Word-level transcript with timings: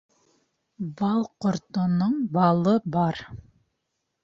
Бал 1.01 1.21
ҡортоноң 1.45 2.17
балы 2.39 2.75
бар 2.99 3.23